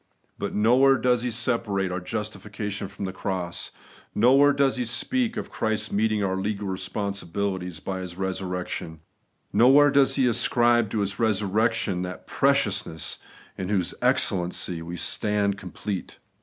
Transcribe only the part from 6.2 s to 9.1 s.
our legal responsibilities by His resurrection;